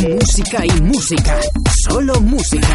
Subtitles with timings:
[0.00, 1.38] Música y música.
[1.88, 2.66] Solo música.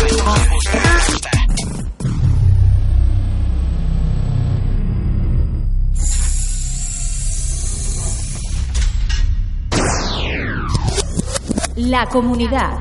[11.76, 12.80] La comunidad.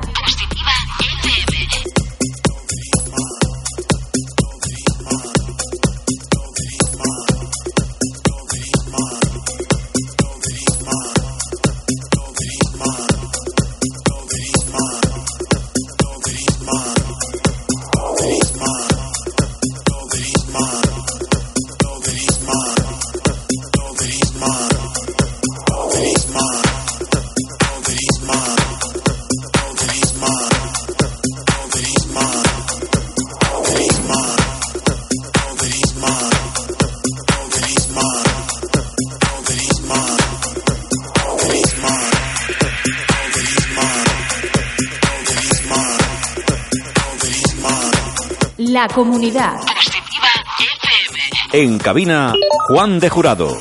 [48.97, 49.59] comunidad.
[51.53, 52.33] En cabina,
[52.67, 53.55] Juan de Jurado.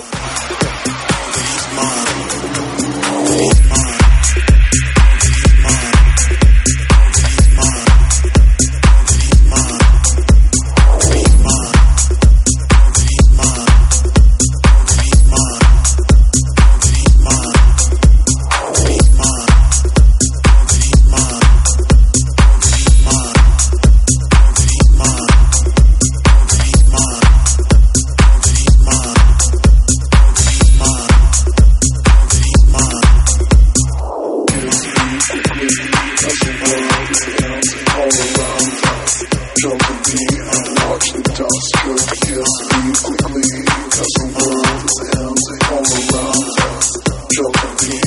[40.26, 43.46] Watch the dust, but kills me quickly.
[43.94, 46.88] Cause the world is empty all around us.
[47.36, 48.00] Jokingly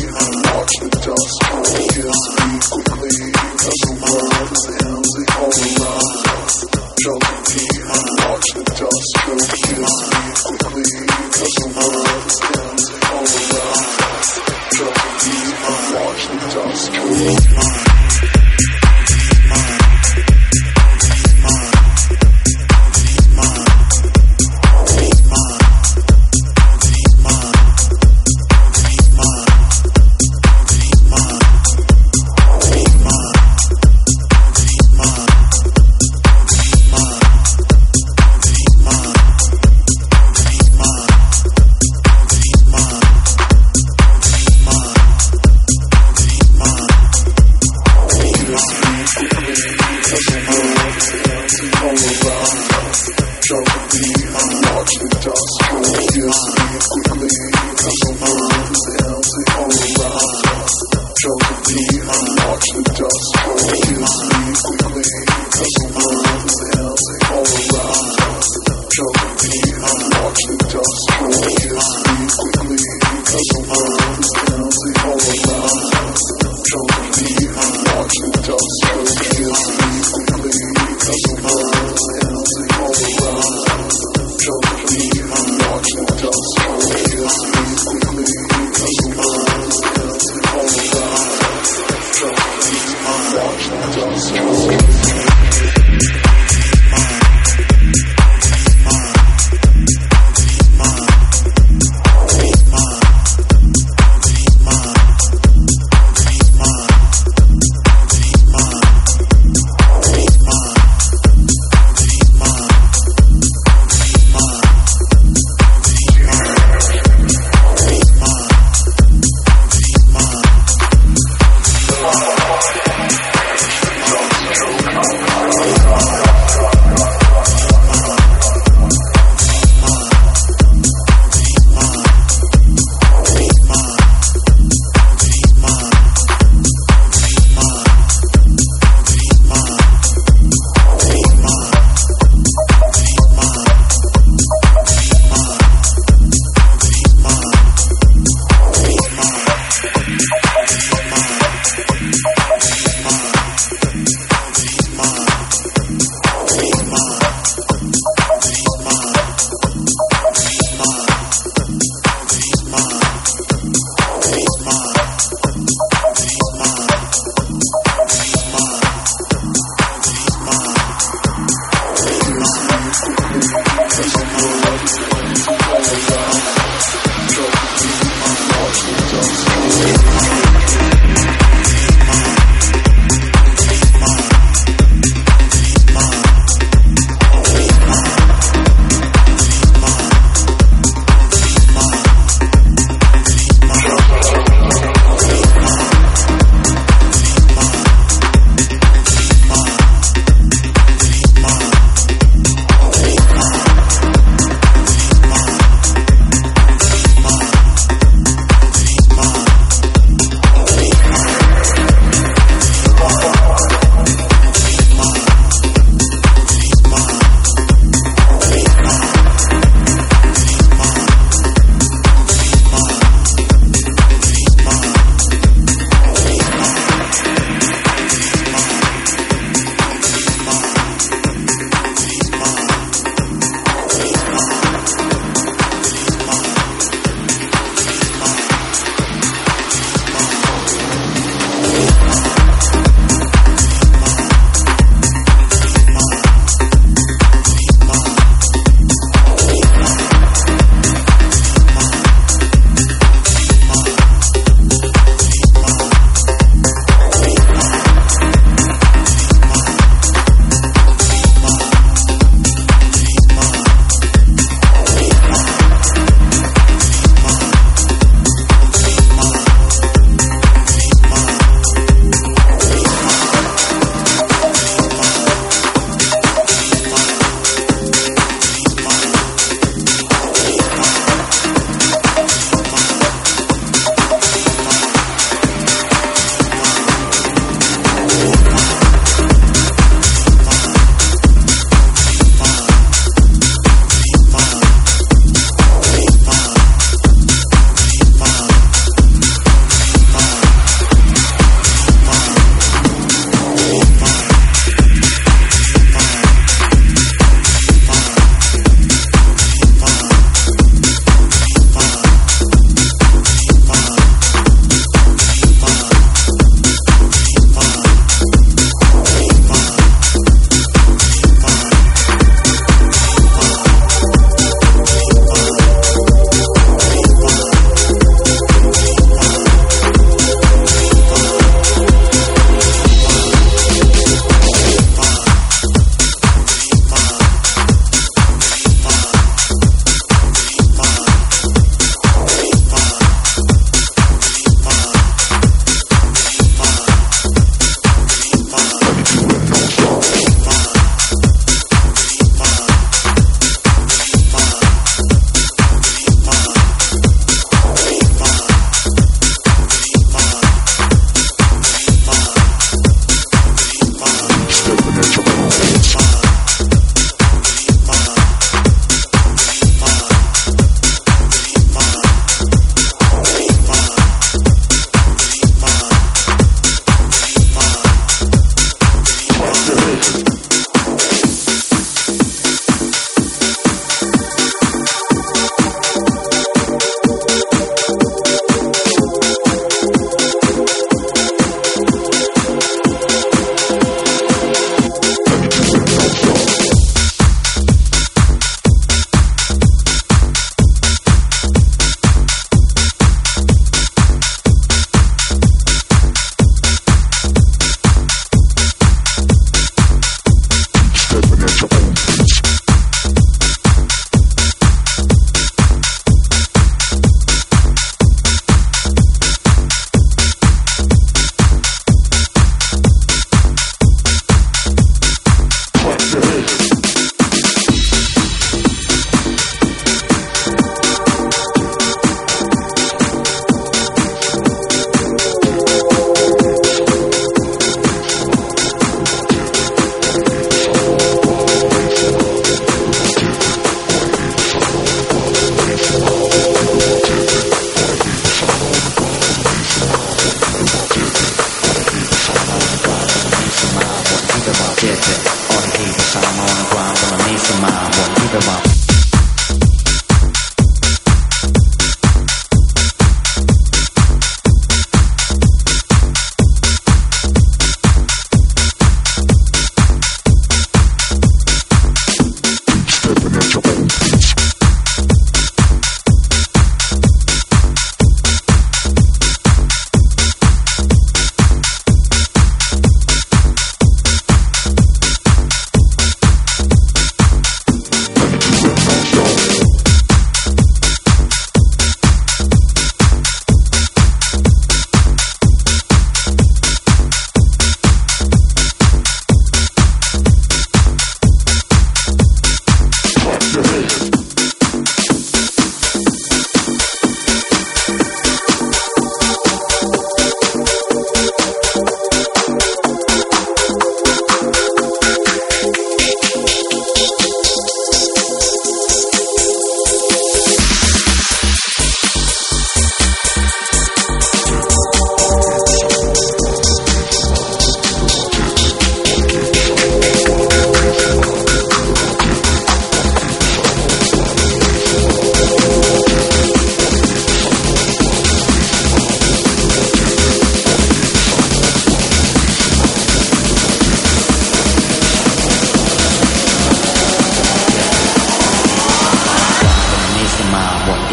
[0.49, 1.63] watch the dust, but
[1.95, 3.31] kills me quickly.
[3.59, 6.55] Cause the world is empty all around us.
[6.99, 7.67] Jokingly
[8.19, 10.87] watch the dust, but kills me quickly.
[11.29, 14.29] Cause the world is empty all around us.
[14.75, 15.39] Jokingly
[15.93, 17.87] watch the dust, but kills me quickly.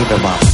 [0.09, 0.46] them up.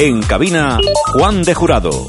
[0.00, 0.78] En cabina,
[1.12, 2.06] Juan de Jurado.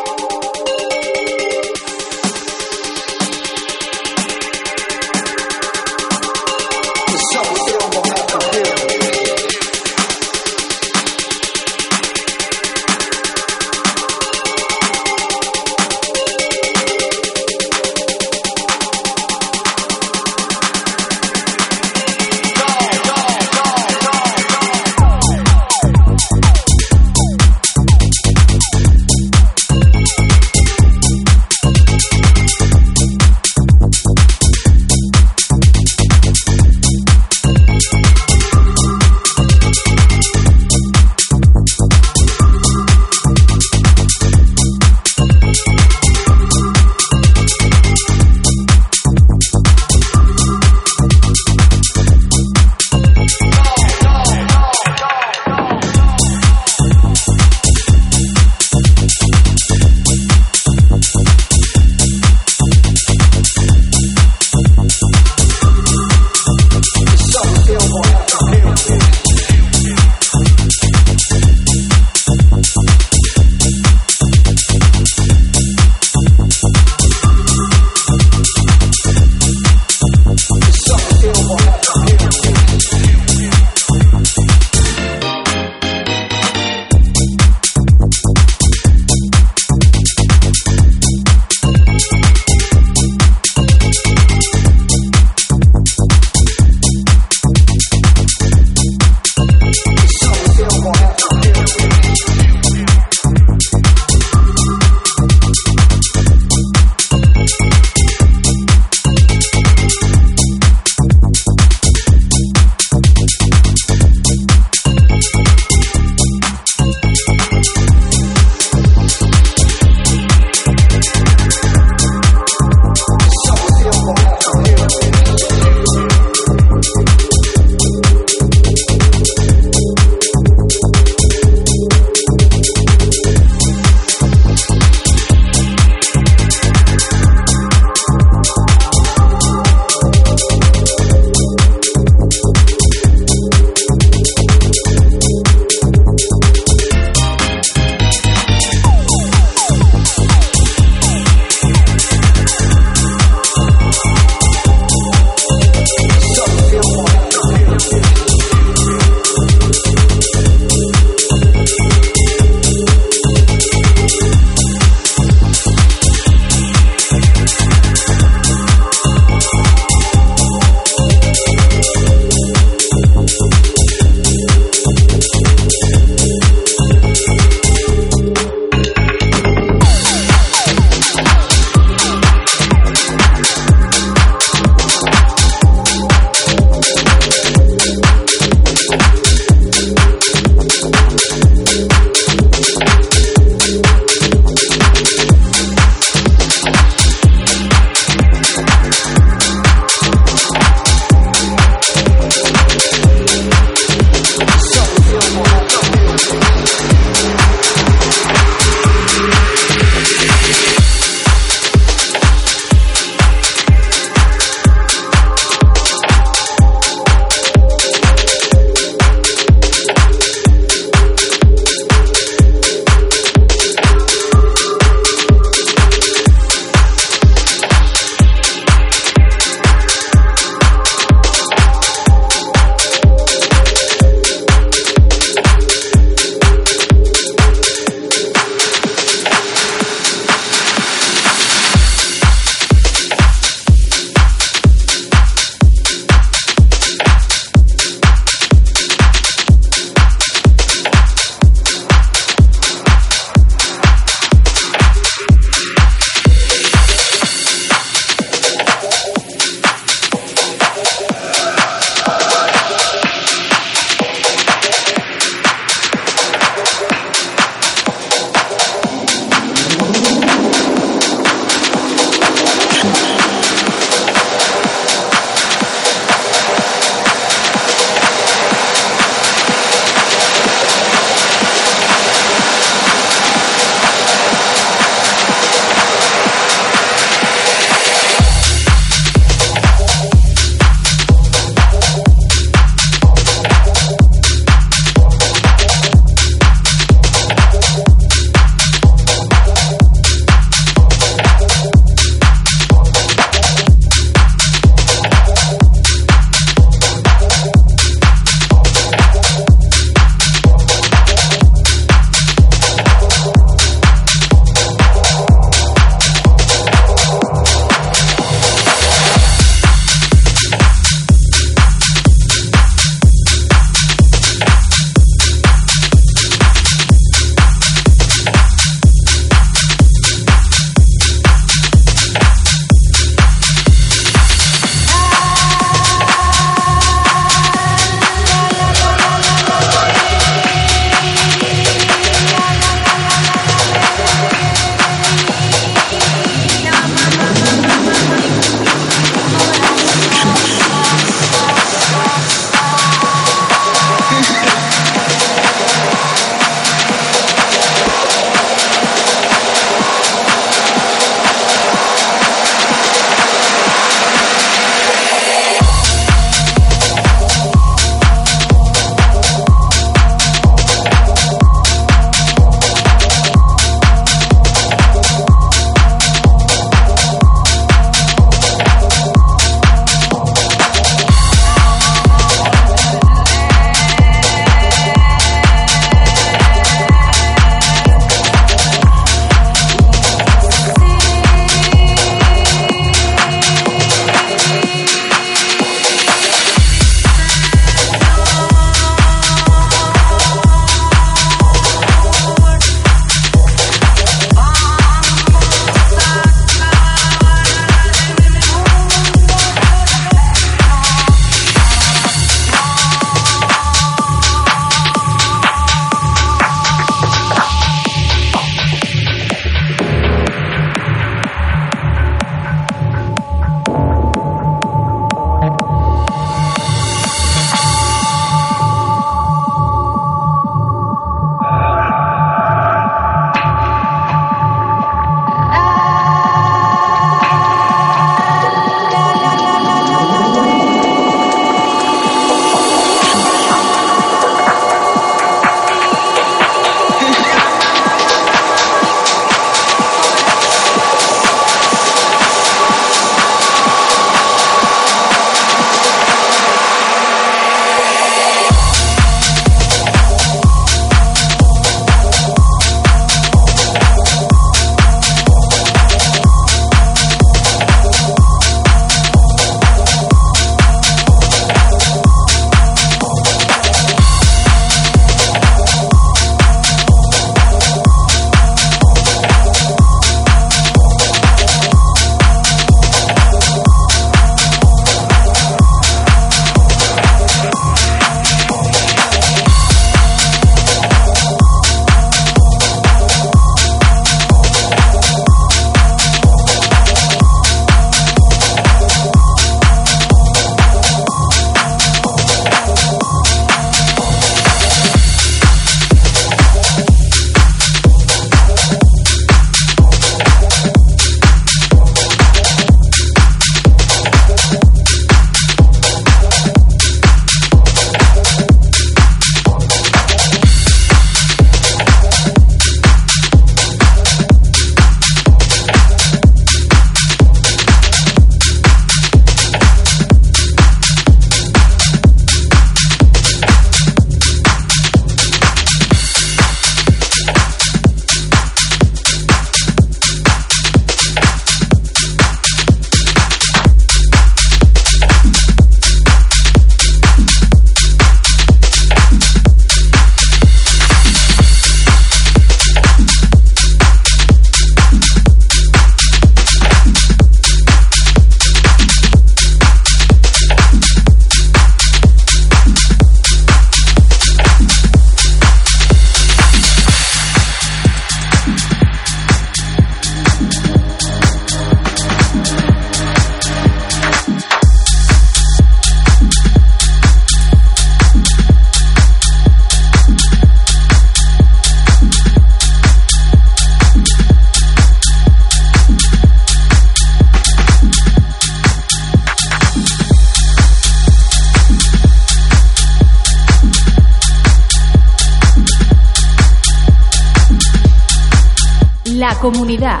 [599.40, 600.00] Comunidad.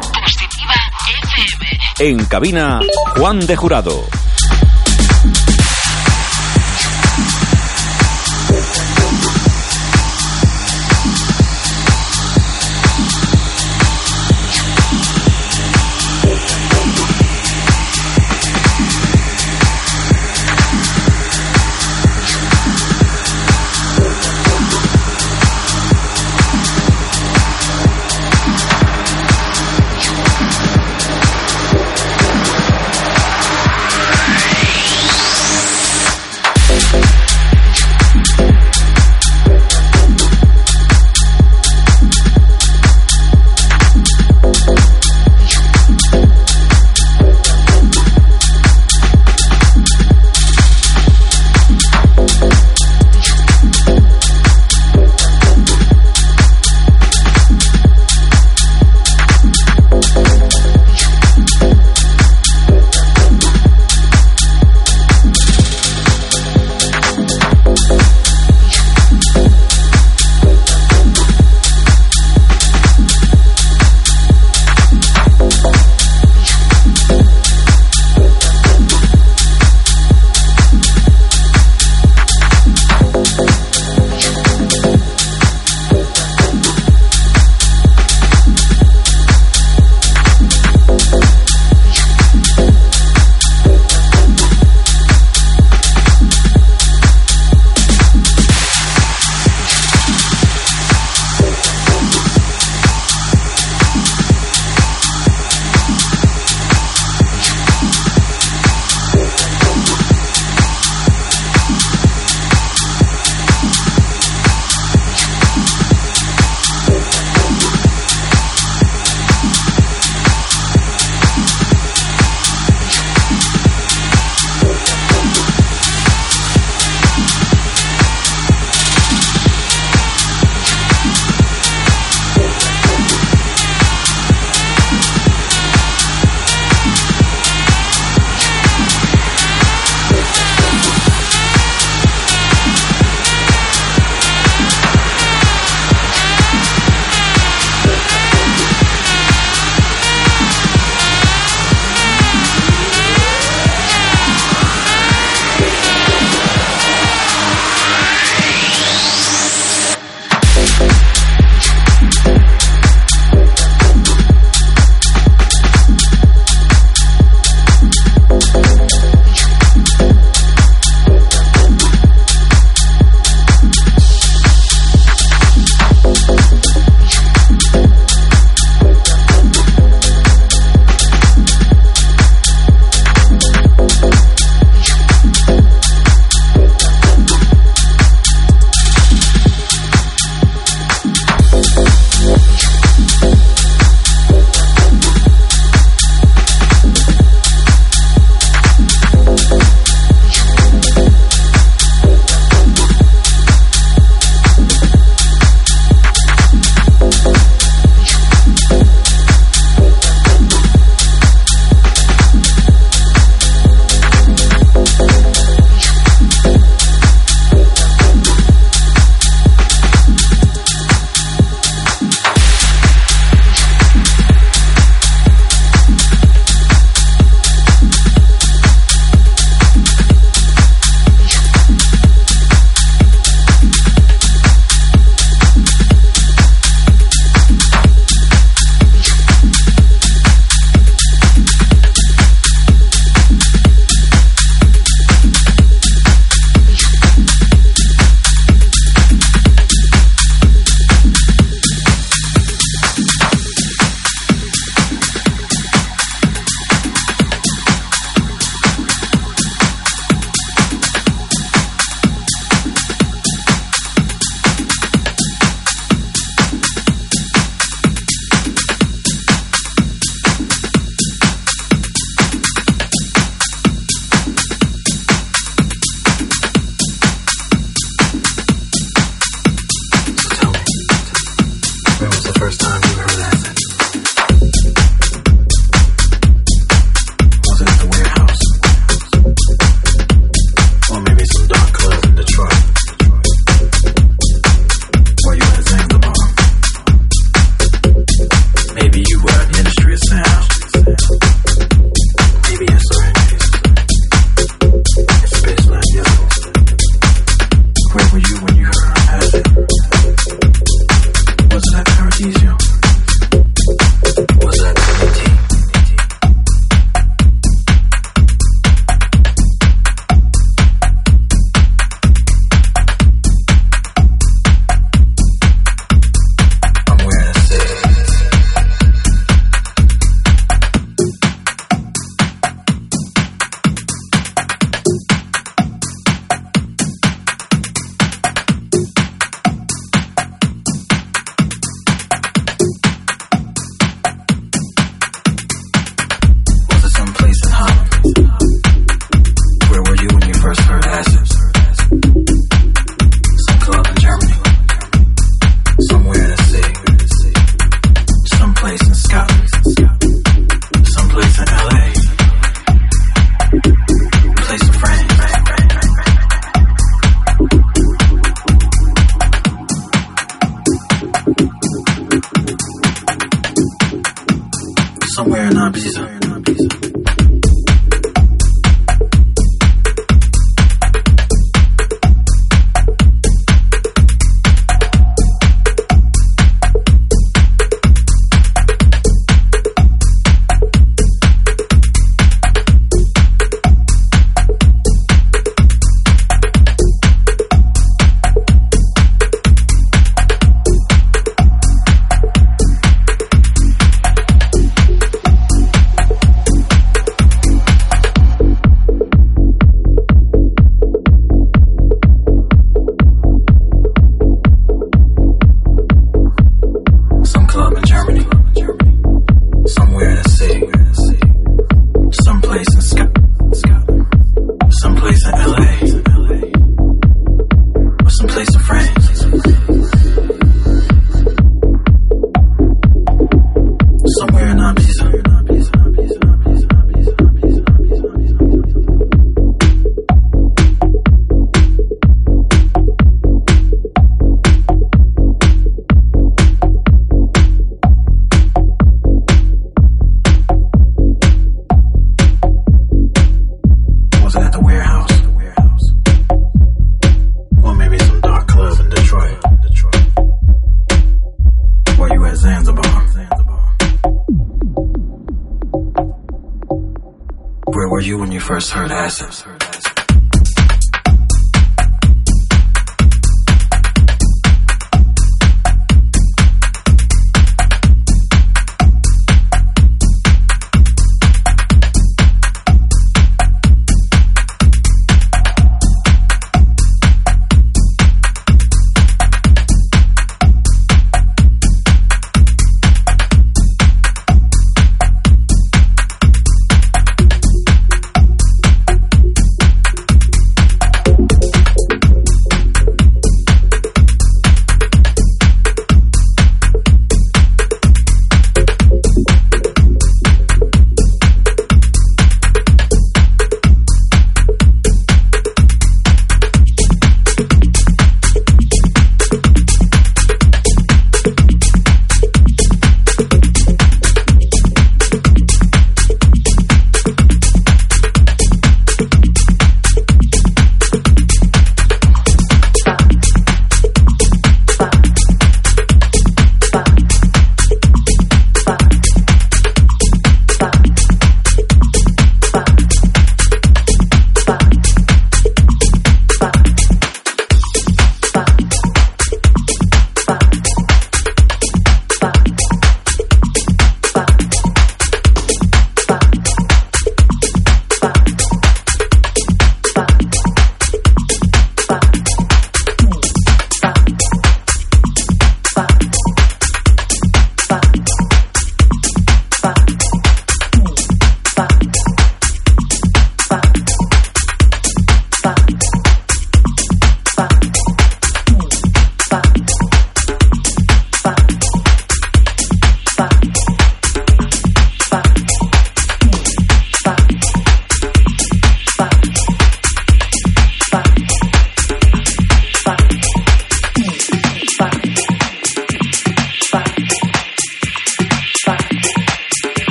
[1.98, 2.80] En cabina,
[3.16, 4.19] Juan de Jurado.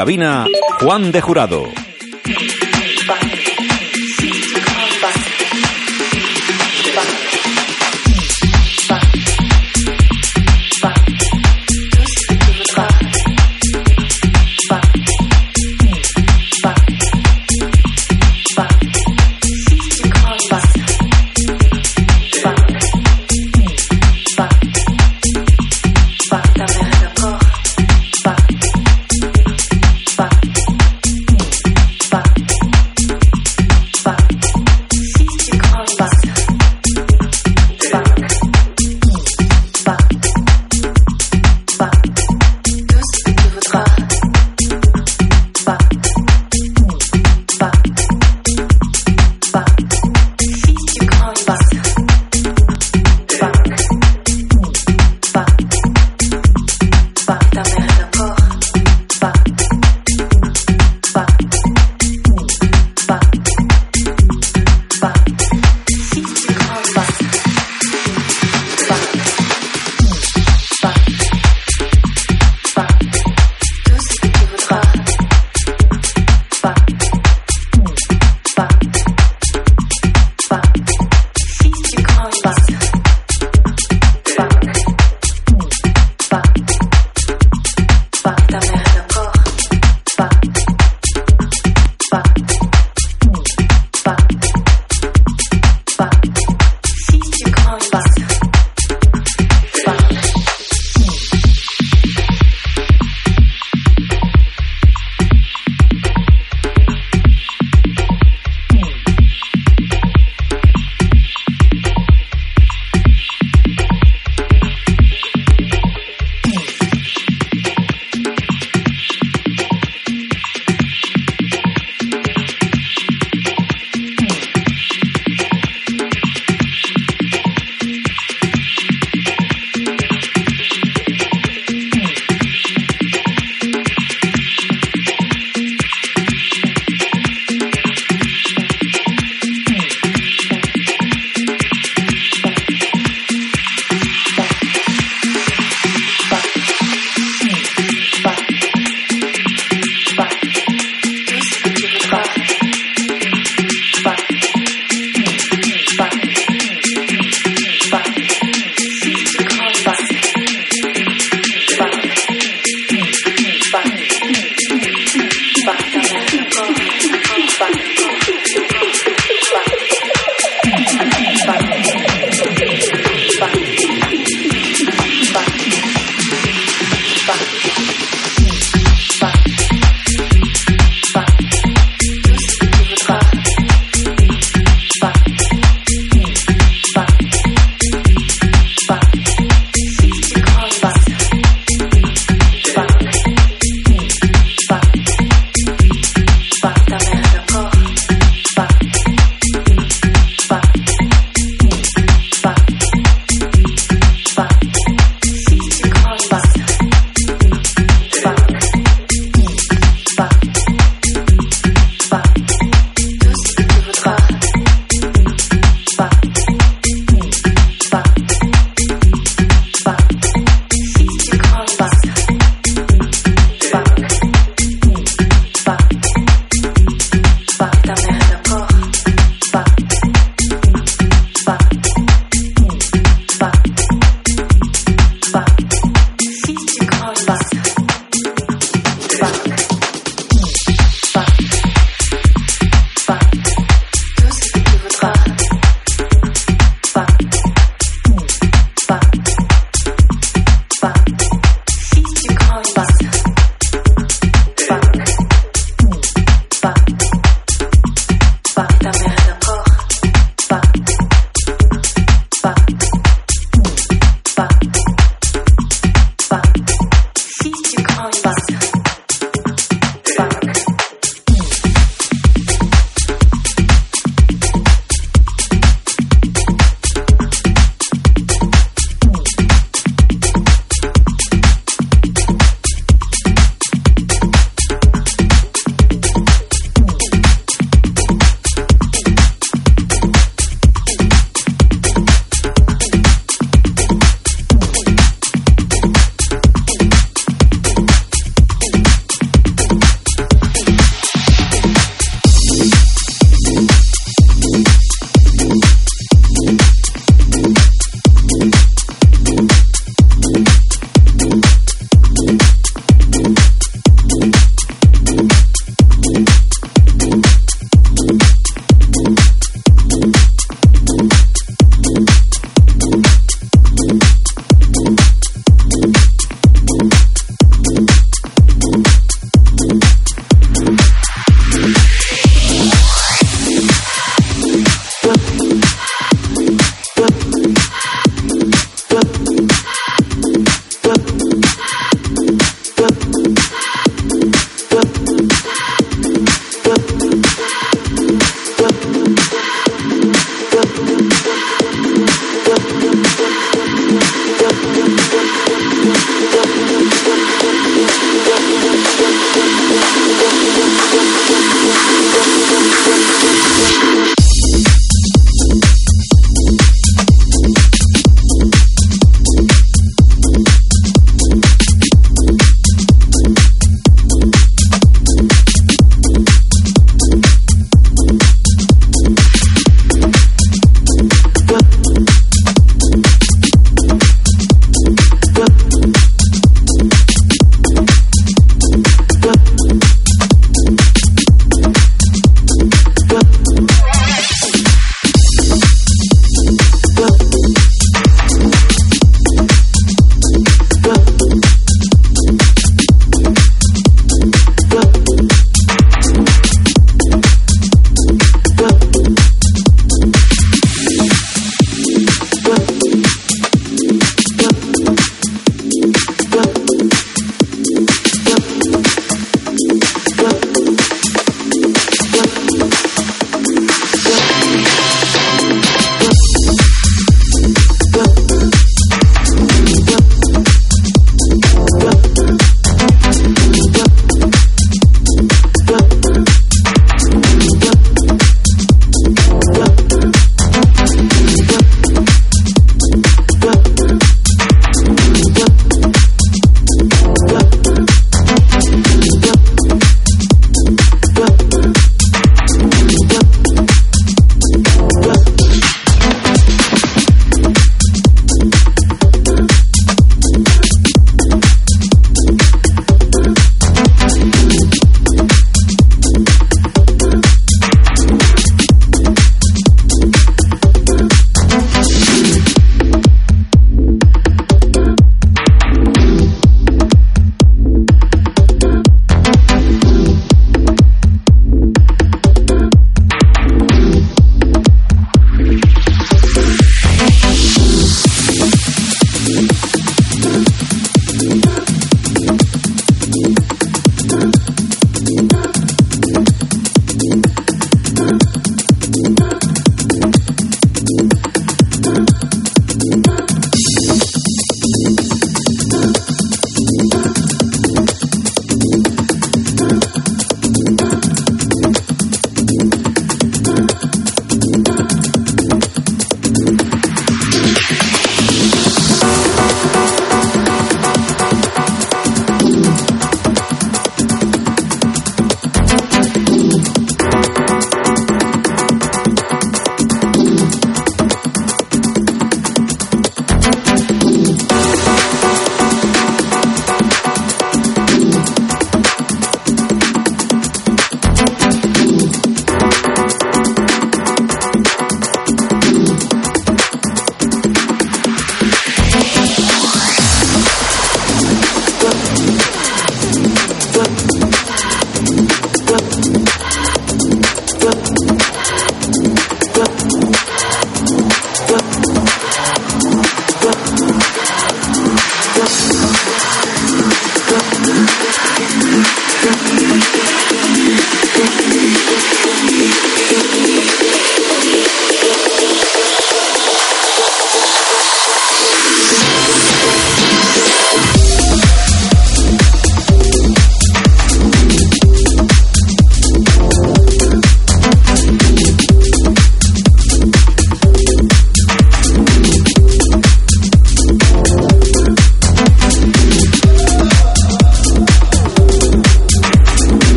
[0.00, 0.46] Cabina,
[0.80, 1.89] Juan de Jurado.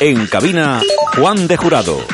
[0.00, 0.80] En cabina,
[1.16, 2.06] Juan de Jurado.